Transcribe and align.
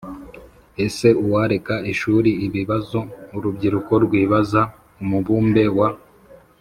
Ese 0.85 1.07
uwareka 1.23 1.75
ishuri 1.91 2.29
Ibibazo 2.47 2.99
urubyiruko 3.37 3.93
rwibaza 4.05 4.61
Umubumbe 5.01 5.63
wa 5.77 5.89